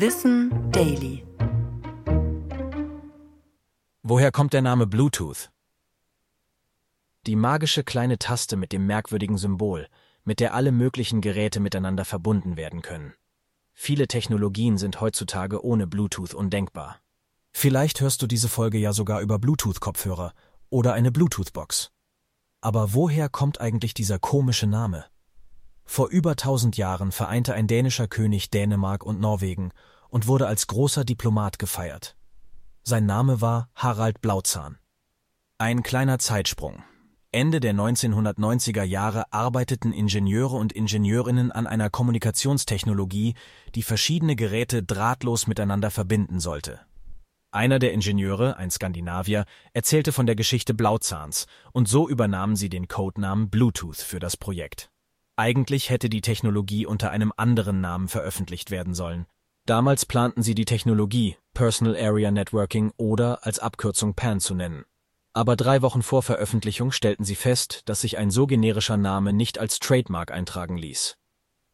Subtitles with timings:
[0.00, 1.26] Wissen Daily.
[4.04, 5.50] Woher kommt der Name Bluetooth?
[7.26, 9.88] Die magische kleine Taste mit dem merkwürdigen Symbol,
[10.22, 13.12] mit der alle möglichen Geräte miteinander verbunden werden können.
[13.74, 17.00] Viele Technologien sind heutzutage ohne Bluetooth undenkbar.
[17.50, 20.32] Vielleicht hörst du diese Folge ja sogar über Bluetooth-Kopfhörer
[20.70, 21.90] oder eine Bluetooth-Box.
[22.60, 25.06] Aber woher kommt eigentlich dieser komische Name?
[25.90, 29.70] Vor über tausend Jahren vereinte ein dänischer König Dänemark und Norwegen
[30.10, 32.14] und wurde als großer Diplomat gefeiert.
[32.84, 34.78] Sein Name war Harald Blauzahn.
[35.56, 36.82] Ein kleiner Zeitsprung.
[37.32, 43.34] Ende der 1990er Jahre arbeiteten Ingenieure und Ingenieurinnen an einer Kommunikationstechnologie,
[43.74, 46.80] die verschiedene Geräte drahtlos miteinander verbinden sollte.
[47.50, 52.88] Einer der Ingenieure, ein Skandinavier, erzählte von der Geschichte Blauzahns, und so übernahmen sie den
[52.88, 54.90] Codenamen Bluetooth für das Projekt.
[55.38, 59.26] Eigentlich hätte die Technologie unter einem anderen Namen veröffentlicht werden sollen.
[59.66, 64.84] Damals planten sie die Technologie Personal Area Networking oder als Abkürzung PAN zu nennen.
[65.34, 69.60] Aber drei Wochen vor Veröffentlichung stellten sie fest, dass sich ein so generischer Name nicht
[69.60, 71.16] als Trademark eintragen ließ.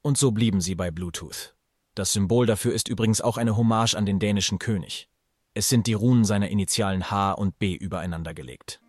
[0.02, 1.54] Und so blieben sie bei Bluetooth.
[1.94, 5.08] Das Symbol dafür ist übrigens auch eine Hommage an den dänischen König.
[5.54, 8.82] Es sind die Runen seiner Initialen H und B übereinander gelegt.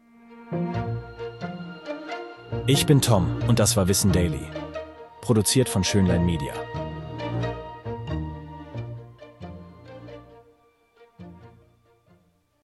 [2.68, 4.46] Ich bin Tom und das war Wissen Daily
[5.26, 6.54] produziert von Schönlein Media.